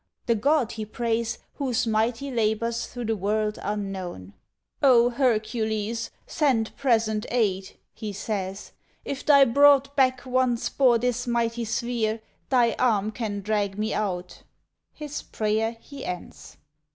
The 0.25 0.33
god 0.33 0.71
he 0.71 0.83
prays, 0.85 1.37
Whose 1.57 1.85
mighty 1.85 2.31
labours 2.31 2.87
through 2.87 3.05
the 3.05 3.15
world 3.15 3.59
are 3.61 3.77
known: 3.77 4.33
"O 4.81 5.11
Hercules! 5.11 6.09
send 6.25 6.75
present 6.75 7.27
aid," 7.29 7.77
he 7.93 8.11
says; 8.11 8.71
"If 9.05 9.23
thy 9.23 9.45
broad 9.45 9.95
back 9.95 10.25
once 10.25 10.69
bore 10.69 10.97
this 10.97 11.27
mighty 11.27 11.65
sphere, 11.65 12.19
Thy 12.49 12.73
arm 12.79 13.11
can 13.11 13.41
drag 13.41 13.77
me 13.77 13.93
out." 13.93 14.41
His 14.91 15.21
prayer 15.21 15.77
he 15.79 16.03
ends. 16.03 16.57